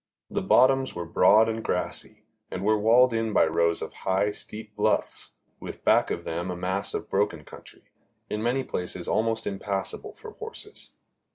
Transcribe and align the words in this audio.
The 0.31 0.41
bottoms 0.41 0.95
were 0.95 1.05
broad 1.05 1.47
and 1.47 1.63
grassy, 1.63 2.23
and 2.49 2.65
were 2.65 2.75
walled 2.79 3.13
in 3.13 3.33
by 3.33 3.45
rows 3.45 3.83
of 3.83 3.93
high, 4.01 4.31
steep 4.31 4.75
bluffs, 4.75 5.33
with 5.59 5.85
back 5.85 6.09
of 6.09 6.23
them 6.23 6.49
a 6.49 6.55
mass 6.57 6.95
of 6.95 7.07
broken 7.07 7.43
country, 7.43 7.83
in 8.27 8.41
many 8.41 8.63
places 8.63 9.07
almost 9.07 9.45
impassable 9.45 10.15
for 10.15 10.31
horses. 10.31 10.93